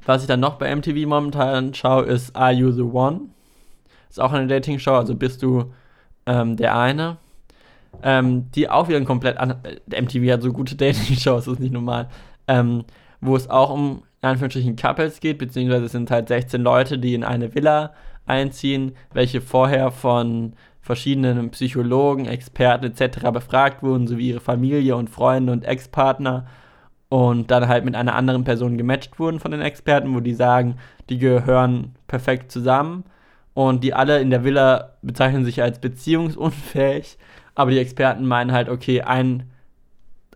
[0.05, 3.21] Was ich dann noch bei MTV momentan schaue, ist Are You the One?
[4.07, 5.73] Ist auch eine Dating-Show, also bist du
[6.27, 7.17] ähm, der eine.
[8.03, 9.55] Ähm, die auch wieder ein komplett an.
[9.63, 12.07] Äh, MTV hat so gute Dating-Shows, das ist nicht normal.
[12.47, 12.83] Ähm,
[13.19, 17.15] wo es auch um in Anführungsstrichen Couples geht, beziehungsweise es sind halt 16 Leute, die
[17.15, 17.93] in eine Villa
[18.27, 23.29] einziehen, welche vorher von verschiedenen Psychologen, Experten etc.
[23.31, 26.47] befragt wurden, sowie ihre Familie und Freunde und Ex-Partner
[27.09, 30.75] und dann halt mit einer anderen Person gematcht wurden von den Experten, wo die sagen,
[31.09, 33.03] die gehören perfekt zusammen
[33.53, 37.17] und die alle in der Villa bezeichnen sich als beziehungsunfähig,
[37.53, 39.43] aber die Experten meinen halt, okay, ein,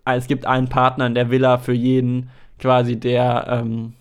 [0.03, 2.29] es gibt einen Partner in der Villa für jeden,
[2.60, 3.93] quasi der ähm,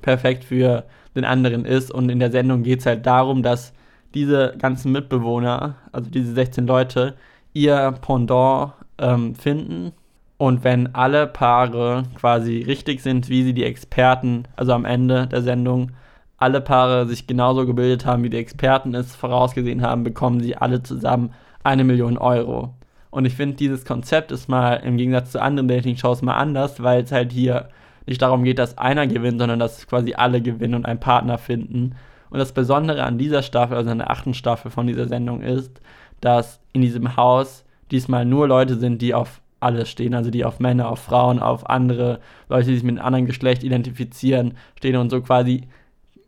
[0.00, 3.72] perfekt für den anderen ist und in der Sendung geht es halt darum, dass
[4.14, 7.14] diese ganzen Mitbewohner, also diese 16 Leute,
[7.52, 9.92] ihr Pendant ähm, finden.
[10.36, 15.42] Und wenn alle Paare quasi richtig sind, wie sie die Experten, also am Ende der
[15.42, 15.92] Sendung,
[16.38, 20.82] alle Paare sich genauso gebildet haben, wie die Experten es vorausgesehen haben, bekommen sie alle
[20.82, 22.74] zusammen eine Million Euro.
[23.10, 27.04] Und ich finde, dieses Konzept ist mal im Gegensatz zu anderen Dating-Shows mal anders, weil
[27.04, 27.68] es halt hier
[28.06, 31.94] nicht darum geht, dass einer gewinnt, sondern dass quasi alle gewinnen und einen Partner finden.
[32.34, 35.80] Und das Besondere an dieser Staffel, also an der achten Staffel von dieser Sendung ist,
[36.20, 40.58] dass in diesem Haus diesmal nur Leute sind, die auf alles stehen, also die auf
[40.58, 42.18] Männer, auf Frauen, auf andere
[42.48, 45.68] Leute, die sich mit einem anderen Geschlecht identifizieren, stehen und so quasi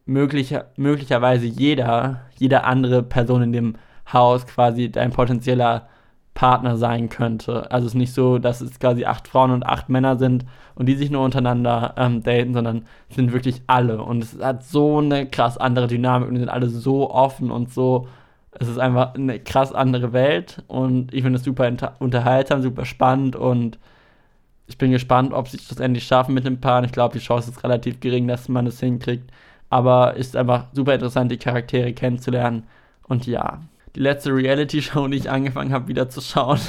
[0.04, 3.74] möglicher, möglicherweise jeder, jede andere Person in dem
[4.12, 5.88] Haus quasi dein potenzieller
[6.36, 7.70] Partner sein könnte.
[7.72, 10.44] Also es ist nicht so, dass es quasi acht Frauen und acht Männer sind
[10.76, 14.02] und die sich nur untereinander ähm, daten, sondern es sind wirklich alle.
[14.02, 17.72] Und es hat so eine krass andere Dynamik und die sind alle so offen und
[17.72, 18.06] so.
[18.52, 23.34] Es ist einfach eine krass andere Welt und ich finde es super unterhaltsam, super spannend
[23.34, 23.78] und
[24.66, 26.84] ich bin gespannt, ob sie es schlussendlich schaffen mit dem Paar.
[26.84, 29.30] Ich glaube, die Chance ist relativ gering, dass man es hinkriegt.
[29.70, 32.64] Aber es ist einfach super interessant, die Charaktere kennenzulernen.
[33.08, 33.60] Und ja,
[33.96, 36.60] die letzte Reality-Show, die ich angefangen habe, wieder zu schauen,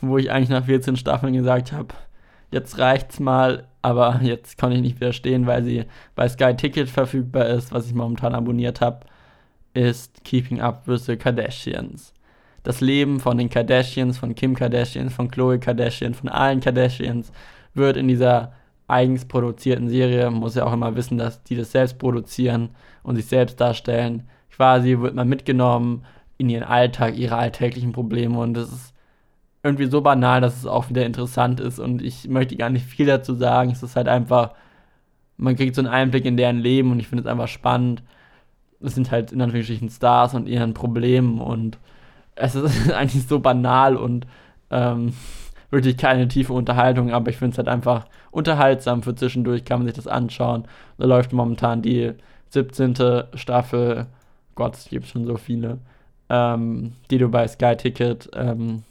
[0.00, 1.94] wo ich eigentlich nach 14 Staffeln gesagt habe,
[2.50, 7.46] jetzt reicht's mal, aber jetzt konnte ich nicht widerstehen, weil sie bei Sky Ticket verfügbar
[7.46, 9.00] ist, was ich momentan abonniert habe,
[9.72, 12.12] ist Keeping Up with the Kardashians.
[12.64, 17.32] Das Leben von den Kardashians, von Kim Kardashian, von Chloe Kardashian, von allen Kardashians
[17.72, 18.52] wird in dieser
[18.88, 22.70] eigens produzierten Serie, man muss ja auch immer wissen, dass die das selbst produzieren
[23.02, 24.28] und sich selbst darstellen.
[24.50, 26.04] Quasi wird man mitgenommen
[26.38, 28.94] in ihren Alltag, ihre alltäglichen Probleme und das ist
[29.62, 33.06] irgendwie so banal, dass es auch wieder interessant ist und ich möchte gar nicht viel
[33.06, 33.70] dazu sagen.
[33.70, 34.52] Es ist halt einfach,
[35.36, 38.02] man kriegt so einen Einblick in deren Leben und ich finde es einfach spannend.
[38.80, 41.78] Es sind halt in Anführungsstrichen Stars und ihren Problemen und
[42.36, 44.26] es ist eigentlich so banal und
[44.70, 45.12] ähm,
[45.70, 49.86] wirklich keine tiefe Unterhaltung, aber ich finde es halt einfach unterhaltsam für zwischendurch, kann man
[49.86, 50.64] sich das anschauen.
[50.98, 52.12] Da läuft momentan die
[52.50, 52.94] 17.
[53.34, 54.06] Staffel,
[54.54, 55.78] Gott, es gibt schon so viele,
[56.30, 58.82] ähm, die du bei Sky Ticket ähm,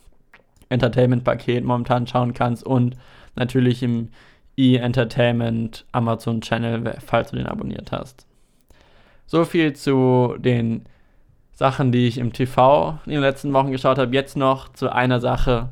[0.69, 2.95] Entertainment-Paket momentan schauen kannst und
[3.35, 4.09] natürlich im
[4.57, 8.25] E-Entertainment Amazon Channel, falls du den abonniert hast.
[9.27, 10.85] So viel zu den
[11.53, 14.13] Sachen, die ich im TV in den letzten Wochen geschaut habe.
[14.13, 15.69] Jetzt noch zu einer Sache,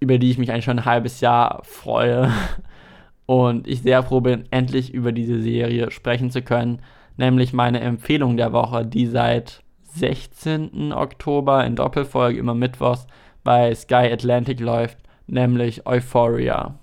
[0.00, 2.30] über die ich mich eigentlich schon ein halbes Jahr freue
[3.26, 6.80] und ich sehr froh bin, endlich über diese Serie sprechen zu können,
[7.16, 9.61] nämlich meine Empfehlung der Woche, die seit
[9.94, 10.92] 16.
[10.92, 13.06] Oktober in Doppelfolge immer mittwochs
[13.44, 16.78] bei Sky Atlantic läuft, nämlich Euphoria.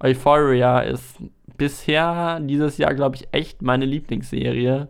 [0.00, 1.16] Euphoria ist
[1.56, 4.88] bisher dieses Jahr, glaube ich, echt meine Lieblingsserie,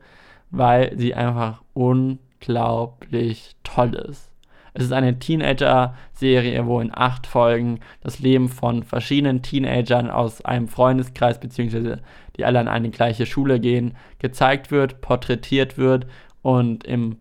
[0.50, 4.30] weil sie einfach unglaublich toll ist.
[4.72, 10.68] Es ist eine Teenager-Serie, wo in acht Folgen das Leben von verschiedenen Teenagern aus einem
[10.68, 12.02] Freundeskreis, beziehungsweise
[12.36, 16.06] die alle an eine gleiche Schule gehen, gezeigt wird, porträtiert wird
[16.42, 17.18] und im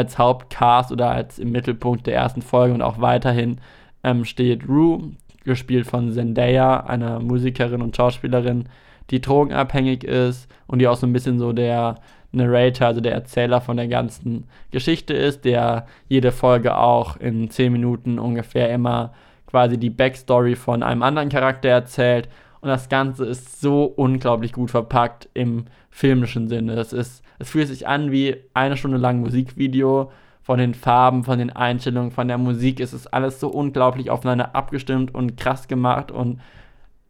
[0.00, 3.58] als Hauptcast oder als im Mittelpunkt der ersten Folge und auch weiterhin
[4.02, 5.12] ähm, steht Rue,
[5.44, 8.64] gespielt von Zendaya, einer Musikerin und Schauspielerin,
[9.10, 11.96] die drogenabhängig ist und die auch so ein bisschen so der
[12.32, 17.72] Narrator, also der Erzähler von der ganzen Geschichte ist, der jede Folge auch in 10
[17.72, 19.12] Minuten ungefähr immer
[19.46, 22.28] quasi die Backstory von einem anderen Charakter erzählt.
[22.60, 26.74] Und das Ganze ist so unglaublich gut verpackt im filmischen Sinne.
[26.74, 30.10] Es ist, es fühlt sich an wie eine Stunde lang Musikvideo.
[30.42, 32.80] Von den Farben, von den Einstellungen, von der Musik.
[32.80, 36.10] Es ist alles so unglaublich aufeinander abgestimmt und krass gemacht.
[36.10, 36.40] Und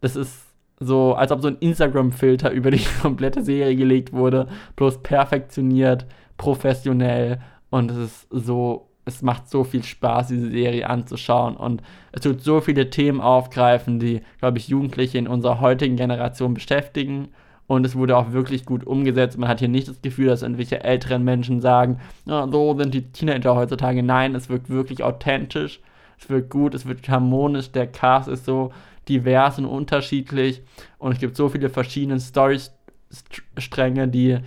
[0.01, 0.45] das ist
[0.79, 4.47] so, als ob so ein Instagram-Filter über die komplette Serie gelegt wurde.
[4.75, 6.05] Bloß perfektioniert,
[6.37, 7.39] professionell.
[7.69, 11.55] Und es ist so es macht so viel Spaß, diese Serie anzuschauen.
[11.55, 16.53] Und es tut so viele Themen aufgreifen, die, glaube ich, Jugendliche in unserer heutigen Generation
[16.53, 17.29] beschäftigen.
[17.67, 19.37] Und es wurde auch wirklich gut umgesetzt.
[19.37, 23.11] Man hat hier nicht das Gefühl, dass irgendwelche älteren Menschen sagen, oh, so sind die
[23.11, 24.03] Teenager heutzutage.
[24.03, 25.79] Nein, es wirkt wirklich authentisch,
[26.19, 28.71] es wirkt gut, es wirkt harmonisch, der Cast ist so
[29.07, 30.61] divers und unterschiedlich.
[30.97, 34.39] Und es gibt so viele verschiedene Storystränge, die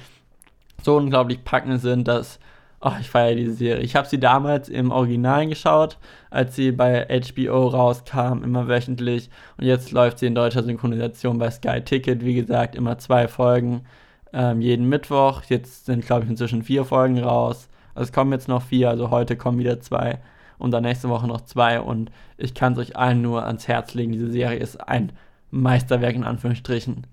[0.82, 2.38] so unglaublich packend sind, dass
[2.86, 3.82] Oh, ich feiere diese Serie.
[3.82, 5.96] Ich habe sie damals im Original geschaut,
[6.28, 9.30] als sie bei HBO rauskam, immer wöchentlich.
[9.56, 12.22] Und jetzt läuft sie in deutscher Synchronisation bei Sky Ticket.
[12.22, 13.86] Wie gesagt, immer zwei Folgen
[14.34, 15.44] ähm, jeden Mittwoch.
[15.48, 17.70] Jetzt sind, glaube ich, inzwischen vier Folgen raus.
[17.94, 20.18] Also es kommen jetzt noch vier, also heute kommen wieder zwei
[20.58, 21.80] und dann nächste Woche noch zwei.
[21.80, 24.12] Und ich kann es euch allen nur ans Herz legen.
[24.12, 25.12] Diese Serie ist ein
[25.50, 27.06] Meisterwerk in Anführungsstrichen.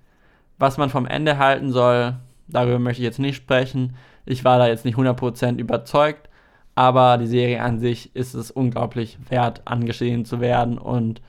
[0.57, 2.15] Was man vom Ende halten soll,
[2.49, 3.95] darüber möchte ich jetzt nicht sprechen.
[4.25, 6.29] Ich war da jetzt nicht 100% überzeugt,
[6.75, 11.21] aber die Serie an sich ist es unglaublich wert, angesehen zu werden und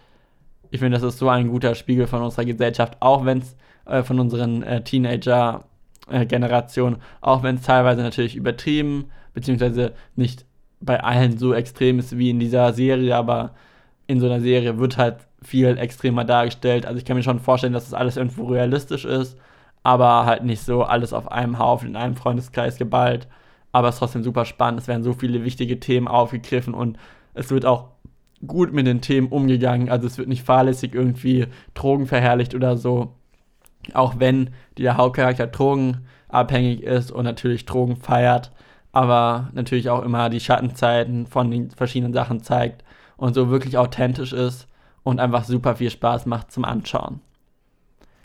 [0.73, 4.03] ich finde, das ist so ein guter Spiegel von unserer Gesellschaft, auch wenn es äh,
[4.03, 10.47] von unseren äh, Teenager-Generationen, äh, auch wenn es teilweise natürlich übertrieben, beziehungsweise nicht
[10.81, 13.51] bei allen so extrem ist wie in dieser Serie, aber
[14.07, 16.87] in so einer Serie wird halt viel extremer dargestellt.
[16.87, 19.37] Also ich kann mir schon vorstellen, dass das alles irgendwo realistisch ist
[19.83, 23.29] aber halt nicht so alles auf einem Haufen in einem Freundeskreis geballt.
[23.73, 24.81] Aber es ist trotzdem super spannend.
[24.81, 26.99] Es werden so viele wichtige Themen aufgegriffen und
[27.35, 27.89] es wird auch
[28.47, 29.89] gut mit den Themen umgegangen.
[29.89, 33.15] Also es wird nicht fahrlässig irgendwie Drogen verherrlicht oder so.
[33.95, 38.53] Auch wenn der Hauptcharakter drogenabhängig ist und natürlich Drogen feiert,
[38.93, 42.85] aber natürlich auch immer die Schattenzeiten von den verschiedenen Sachen zeigt
[43.17, 44.69] und so wirklich authentisch ist
[45.03, 47.21] und einfach super viel Spaß macht zum Anschauen.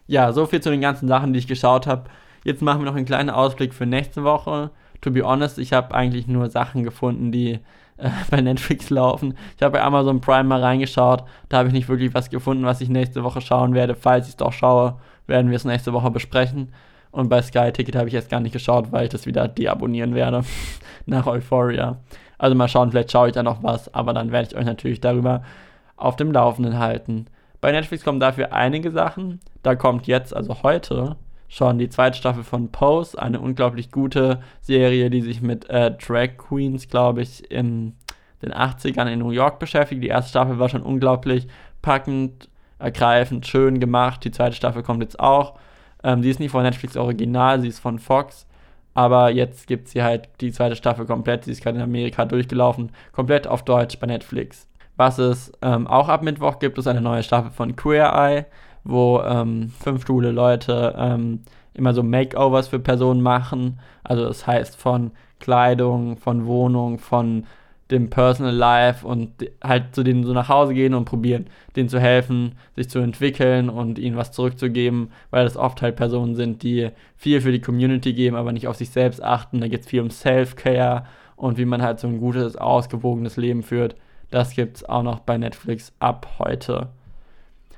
[0.07, 2.05] Ja, so viel zu den ganzen Sachen, die ich geschaut habe.
[2.43, 4.71] Jetzt machen wir noch einen kleinen Ausblick für nächste Woche.
[5.01, 7.59] To be honest, ich habe eigentlich nur Sachen gefunden, die
[7.97, 9.37] äh, bei Netflix laufen.
[9.57, 11.23] Ich habe bei Amazon Prime mal reingeschaut.
[11.49, 13.95] Da habe ich nicht wirklich was gefunden, was ich nächste Woche schauen werde.
[13.95, 14.95] Falls ich es doch schaue,
[15.27, 16.71] werden wir es nächste Woche besprechen.
[17.11, 20.15] Und bei Sky Ticket habe ich jetzt gar nicht geschaut, weil ich das wieder deabonnieren
[20.15, 20.43] werde
[21.05, 21.97] nach Euphoria.
[22.37, 25.01] Also mal schauen, vielleicht schaue ich da noch was, aber dann werde ich euch natürlich
[25.01, 25.41] darüber
[25.95, 27.25] auf dem Laufenden halten.
[27.59, 29.39] Bei Netflix kommen dafür einige Sachen.
[29.67, 31.17] Da kommt jetzt, also heute,
[31.49, 36.37] schon die zweite Staffel von Pose, eine unglaublich gute Serie, die sich mit äh, Drag
[36.37, 37.93] Queens, glaube ich, in
[38.41, 40.01] den 80ern in New York beschäftigt.
[40.01, 41.49] Die erste Staffel war schon unglaublich
[41.81, 42.47] packend,
[42.79, 44.23] ergreifend, schön gemacht.
[44.23, 45.59] Die zweite Staffel kommt jetzt auch.
[46.01, 48.47] Ähm, sie ist nicht von Netflix original, sie ist von Fox.
[48.93, 51.43] Aber jetzt gibt sie halt die zweite Staffel komplett.
[51.43, 52.93] Sie ist gerade in Amerika durchgelaufen.
[53.11, 54.69] Komplett auf Deutsch bei Netflix.
[54.95, 58.45] Was es ähm, auch ab Mittwoch gibt, ist eine neue Staffel von Queer Eye,
[58.87, 61.41] wo ähm, fünf schwule Leute ähm,
[61.73, 63.79] immer so Makeovers für Personen machen.
[64.03, 67.45] Also das heißt von Kleidung, von Wohnung, von
[67.91, 69.31] dem Personal Life und
[69.63, 71.45] halt zu denen so nach Hause gehen und probieren,
[71.75, 76.35] denen zu helfen, sich zu entwickeln und ihnen was zurückzugeben, weil das oft halt Personen
[76.35, 79.61] sind, die viel für die Community geben, aber nicht auf sich selbst achten.
[79.61, 81.05] Da geht es viel um Self-Care
[81.37, 83.95] und wie man halt so ein gutes, ausgewogenes Leben führt.
[84.31, 86.89] Das gibt es auch noch bei Netflix ab heute.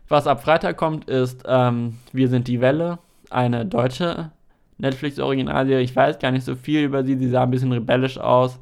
[0.09, 4.31] Was ab Freitag kommt, ist ähm, Wir sind die Welle, eine deutsche
[4.77, 5.81] Netflix-Originalserie.
[5.81, 8.59] Ich weiß gar nicht so viel über sie, sie sah ein bisschen rebellisch aus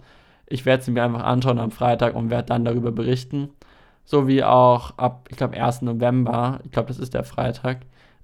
[0.48, 3.50] ich werde sie mir einfach anschauen am Freitag und werde dann darüber berichten.
[4.06, 5.82] So wie auch ab, ich glaube, 1.
[5.82, 7.82] November, ich glaube, das ist der Freitag,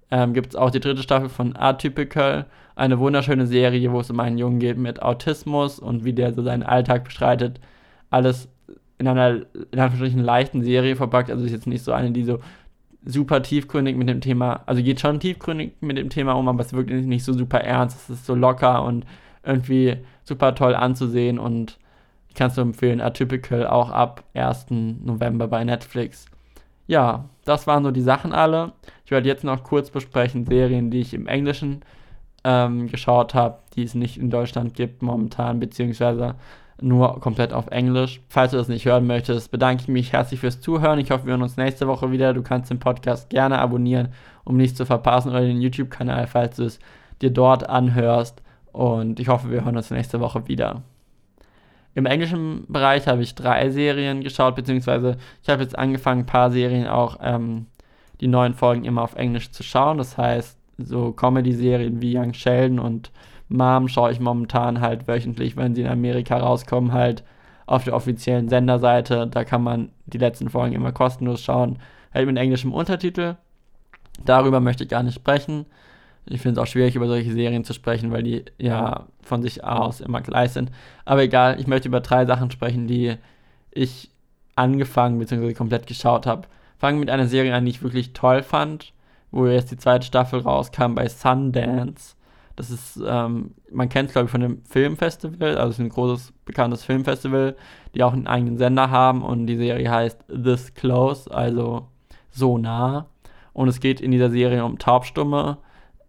[0.09, 4.19] ähm, gibt es auch die dritte Staffel von Atypical, eine wunderschöne Serie, wo es um
[4.19, 7.59] einen Jungen geht mit Autismus und wie der so seinen Alltag bestreitet.
[8.09, 8.47] Alles
[8.99, 11.29] in einer, in Anführungsstrichen, leichten Serie verpackt.
[11.29, 12.39] Also ist jetzt nicht so eine, die so
[13.05, 16.73] super tiefgründig mit dem Thema, also geht schon tiefgründig mit dem Thema um, aber es
[16.73, 17.97] wirklich nicht so super ernst.
[17.97, 19.05] Es ist so locker und
[19.43, 21.77] irgendwie super toll anzusehen und
[22.35, 24.67] Kannst du empfehlen, Atypical auch ab 1.
[24.69, 26.25] November bei Netflix.
[26.87, 28.73] Ja, das waren so die Sachen alle.
[29.05, 31.81] Ich werde jetzt noch kurz besprechen Serien, die ich im Englischen
[32.43, 36.35] ähm, geschaut habe, die es nicht in Deutschland gibt momentan, beziehungsweise
[36.83, 38.21] nur komplett auf Englisch.
[38.27, 40.99] Falls du das nicht hören möchtest, bedanke ich mich herzlich fürs Zuhören.
[40.99, 42.33] Ich hoffe, wir hören uns nächste Woche wieder.
[42.33, 44.09] Du kannst den Podcast gerne abonnieren,
[44.43, 46.79] um nichts zu verpassen, oder den YouTube-Kanal, falls du es
[47.21, 48.43] dir dort anhörst.
[48.73, 50.81] Und ich hoffe, wir hören uns nächste Woche wieder.
[51.95, 56.51] Im englischen Bereich habe ich drei Serien geschaut, beziehungsweise ich habe jetzt angefangen, ein paar
[56.51, 57.67] Serien auch ähm,
[58.19, 59.99] die neuen Folgen immer auf Englisch zu schauen.
[59.99, 63.11] Das heißt, so Comedy-Serien wie Young Sheldon und
[63.53, 67.23] Mom schaue ich momentan halt wöchentlich, wenn sie in Amerika rauskommen, halt
[67.67, 69.27] auf der offiziellen Senderseite.
[69.27, 71.77] Da kann man die letzten Folgen immer kostenlos schauen,
[72.13, 73.35] halt mit englischem Untertitel.
[74.25, 75.65] Darüber möchte ich gar nicht sprechen.
[76.25, 79.63] Ich finde es auch schwierig, über solche Serien zu sprechen, weil die ja von sich
[79.63, 80.71] aus immer gleich sind.
[81.05, 83.15] Aber egal, ich möchte über drei Sachen sprechen, die
[83.71, 84.09] ich
[84.55, 85.53] angefangen bzw.
[85.53, 86.47] komplett geschaut habe.
[86.79, 88.93] Fangen mit einer Serie an, die ich wirklich toll fand,
[89.31, 92.15] wo jetzt die zweite Staffel rauskam bei Sundance.
[92.55, 95.89] Das ist, ähm, man kennt es glaube ich von dem Filmfestival, also es ist ein
[95.89, 97.55] großes, bekanntes Filmfestival,
[97.95, 101.87] die auch einen eigenen Sender haben und die Serie heißt This Close, also
[102.29, 103.07] so nah.
[103.53, 105.57] Und es geht in dieser Serie um Taubstumme,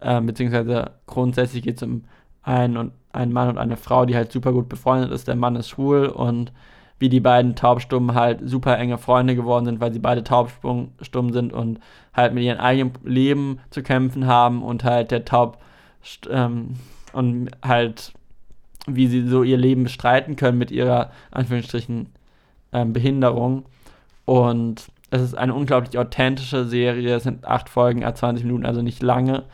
[0.00, 2.04] äh, beziehungsweise grundsätzlich geht es um
[2.42, 5.28] einen, und, einen Mann und eine Frau, die halt super gut befreundet ist.
[5.28, 6.52] Der Mann ist schwul und
[6.98, 11.52] wie die beiden Taubstummen halt super enge Freunde geworden sind, weil sie beide taubstumm sind
[11.52, 11.80] und
[12.14, 15.58] halt mit ihrem eigenen Leben zu kämpfen haben und halt der Taub
[16.30, 16.76] ähm,
[17.12, 18.12] und halt
[18.86, 22.08] wie sie so ihr Leben bestreiten können mit ihrer Anführungsstrichen
[22.72, 23.64] ähm, Behinderung
[24.24, 27.14] und es ist eine unglaublich authentische Serie.
[27.14, 29.44] Es sind acht Folgen, 20 Minuten, also nicht lange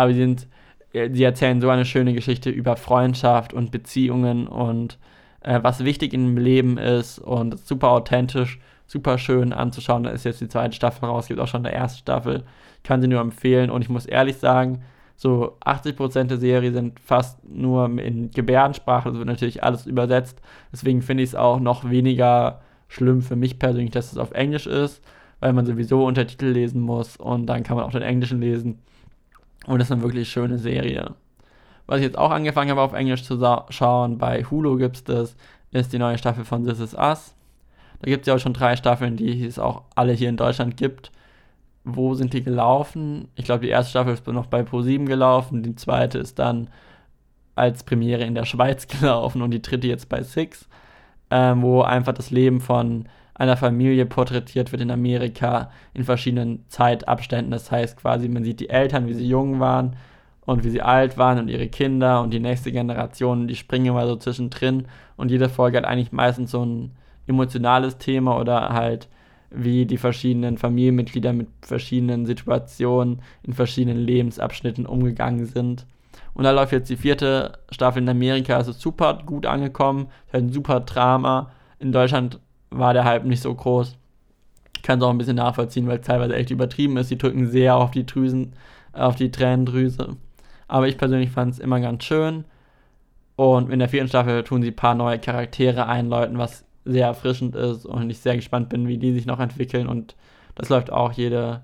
[0.00, 0.46] aber sie sind,
[0.92, 4.98] äh, sie erzählen so eine schöne Geschichte über Freundschaft und Beziehungen und
[5.42, 10.04] äh, was wichtig im Leben ist und super authentisch, super schön anzuschauen.
[10.04, 12.44] Da ist jetzt die zweite Staffel raus, gibt auch schon eine erste Staffel.
[12.78, 14.82] Ich kann sie nur empfehlen und ich muss ehrlich sagen,
[15.20, 20.40] so 80% der Serie sind fast nur in Gebärdensprache, das wird natürlich alles übersetzt.
[20.72, 24.66] Deswegen finde ich es auch noch weniger schlimm für mich persönlich, dass es auf Englisch
[24.66, 25.04] ist,
[25.40, 28.78] weil man sowieso Untertitel lesen muss und dann kann man auch den Englischen lesen.
[29.66, 31.14] Und das ist eine wirklich schöne Serie.
[31.86, 35.36] Was ich jetzt auch angefangen habe auf Englisch zu schauen, bei Hulu gibt es das,
[35.70, 37.34] ist die neue Staffel von This Is Us.
[38.00, 40.78] Da gibt es ja auch schon drei Staffeln, die es auch alle hier in Deutschland
[40.78, 41.12] gibt.
[41.84, 43.28] Wo sind die gelaufen?
[43.36, 46.68] Ich glaube, die erste Staffel ist noch bei Pro7 gelaufen, die zweite ist dann
[47.54, 50.68] als Premiere in der Schweiz gelaufen und die dritte jetzt bei Six,
[51.30, 57.50] ähm, wo einfach das Leben von einer Familie porträtiert wird in Amerika in verschiedenen Zeitabständen.
[57.50, 59.96] Das heißt quasi, man sieht die Eltern, wie sie jung waren
[60.44, 64.06] und wie sie alt waren und ihre Kinder und die nächste Generation, die springen immer
[64.06, 66.92] so zwischendrin und jede Folge hat eigentlich meistens so ein
[67.26, 69.08] emotionales Thema oder halt
[69.50, 75.86] wie die verschiedenen Familienmitglieder mit verschiedenen Situationen in verschiedenen Lebensabschnitten umgegangen sind.
[76.34, 80.50] Und da läuft jetzt die vierte Staffel in Amerika, ist super gut angekommen, ist ein
[80.50, 81.50] super Drama.
[81.78, 82.40] In Deutschland
[82.70, 83.96] war der Hype nicht so groß.
[84.76, 87.10] Ich kann es auch ein bisschen nachvollziehen, weil es teilweise echt übertrieben ist.
[87.10, 88.54] Die drücken sehr auf die Drüsen,
[88.92, 90.16] auf die Tränendrüse.
[90.68, 92.44] Aber ich persönlich fand es immer ganz schön.
[93.36, 97.54] Und in der vierten Staffel tun sie ein paar neue Charaktere einläuten, was sehr erfrischend
[97.54, 99.86] ist und ich sehr gespannt bin, wie die sich noch entwickeln.
[99.86, 100.16] Und
[100.54, 101.62] das läuft auch jede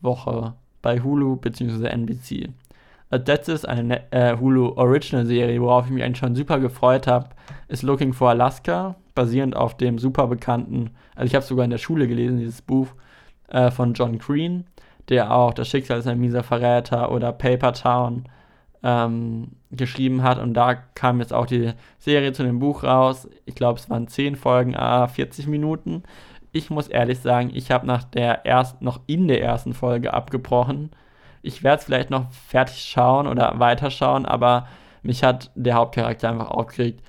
[0.00, 1.86] Woche bei Hulu bzw.
[1.88, 2.50] NBC.
[3.10, 7.28] Als letztes eine äh, Hulu Original Serie, worauf ich mich eigentlich schon super gefreut habe,
[7.68, 11.78] ist Looking for Alaska, basierend auf dem super bekannten, also ich habe sogar in der
[11.78, 12.88] Schule gelesen, dieses Buch
[13.48, 14.64] äh, von John Green,
[15.08, 18.24] der auch Das Schicksal ist ein mieser Verräter oder Paper Town
[18.84, 20.38] ähm, geschrieben hat.
[20.38, 23.28] Und da kam jetzt auch die Serie zu dem Buch raus.
[23.46, 26.04] Ich glaube, es waren 10 Folgen, ah, 40 Minuten.
[26.52, 30.90] Ich muss ehrlich sagen, ich habe nach der ersten, noch in der ersten Folge abgebrochen.
[31.42, 34.68] Ich werde es vielleicht noch fertig schauen oder weiterschauen, aber
[35.02, 37.02] mich hat der Hauptcharakter einfach aufgeregt.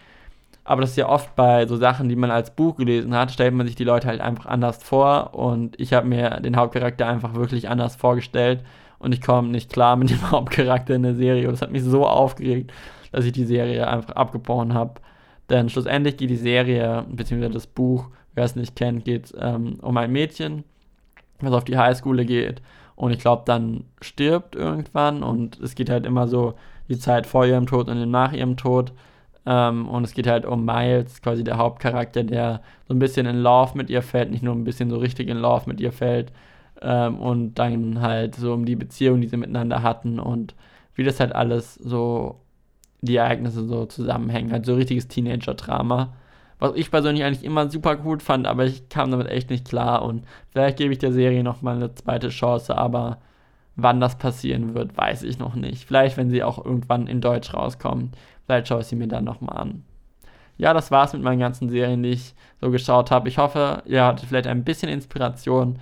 [0.63, 3.53] Aber das ist ja oft bei so Sachen, die man als Buch gelesen hat, stellt
[3.53, 5.35] man sich die Leute halt einfach anders vor.
[5.35, 8.63] Und ich habe mir den Hauptcharakter einfach wirklich anders vorgestellt
[9.05, 11.47] und ich komme nicht klar mit dem Hauptcharakter in der Serie.
[11.47, 12.73] Und das hat mich so aufgeregt,
[13.11, 14.95] dass ich die Serie einfach abgebrochen habe.
[15.51, 19.95] Denn schlussendlich geht die Serie, beziehungsweise das Buch, wer es nicht kennt, geht ähm, um
[19.97, 20.63] ein Mädchen,
[21.39, 22.63] was auf die Highschool geht.
[22.95, 25.21] Und ich glaube, dann stirbt irgendwann.
[25.21, 26.55] Und es geht halt immer so
[26.89, 28.91] die Zeit vor ihrem Tod und nach ihrem Tod.
[29.45, 33.37] Ähm, und es geht halt um Miles, quasi der Hauptcharakter, der so ein bisschen in
[33.37, 36.31] Love mit ihr fällt, nicht nur ein bisschen so richtig in Love mit ihr fällt.
[36.81, 40.55] Ähm, und dann halt so um die Beziehung, die sie miteinander hatten und
[40.95, 42.41] wie das halt alles so,
[43.01, 44.51] die Ereignisse so zusammenhängen.
[44.51, 46.13] Halt so richtiges Teenager-Drama.
[46.59, 50.03] Was ich persönlich eigentlich immer super gut fand, aber ich kam damit echt nicht klar
[50.03, 53.17] und vielleicht gebe ich der Serie nochmal eine zweite Chance, aber
[53.75, 55.85] wann das passieren wird, weiß ich noch nicht.
[55.85, 58.15] Vielleicht, wenn sie auch irgendwann in Deutsch rauskommt.
[58.45, 59.83] Vielleicht schaue ich sie mir dann nochmal an.
[60.57, 63.27] Ja, das war's mit meinen ganzen Serien, die ich so geschaut habe.
[63.27, 65.79] Ich hoffe, ihr hattet vielleicht ein bisschen Inspiration,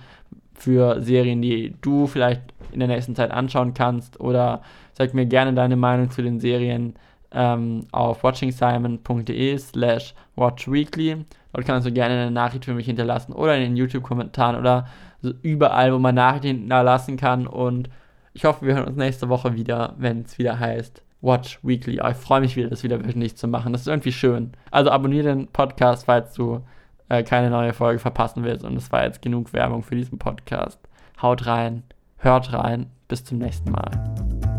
[0.54, 2.42] für Serien, die du vielleicht
[2.72, 4.20] in der nächsten Zeit anschauen kannst.
[4.20, 6.94] Oder sag mir gerne deine Meinung zu den Serien
[7.32, 11.24] ähm, auf watchingsimon.de slash watchweekly.
[11.52, 14.86] Dort kannst du gerne eine Nachricht für mich hinterlassen oder in den YouTube-Kommentaren oder
[15.22, 17.46] so überall, wo man Nachrichten hinterlassen kann.
[17.46, 17.88] Und
[18.32, 22.00] ich hoffe, wir hören uns nächste Woche wieder, wenn es wieder heißt Watch Weekly.
[22.10, 23.72] Ich freue mich wieder, das wieder wöchentlich zu machen.
[23.72, 24.52] Das ist irgendwie schön.
[24.70, 26.60] Also abonniere den Podcast, falls du
[27.08, 28.64] äh, keine neue Folge verpassen willst.
[28.64, 30.78] Und es war jetzt genug Werbung für diesen Podcast.
[31.20, 31.82] Haut rein,
[32.18, 34.53] hört rein, bis zum nächsten Mal.